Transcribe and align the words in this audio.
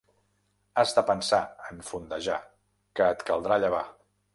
Has 0.83 0.93
de 0.99 1.03
pensar, 1.11 1.43
en 1.67 1.85
fondejar, 1.91 2.41
que 2.99 3.15
et 3.15 3.27
caldrà 3.33 3.65
llevar. 3.67 3.89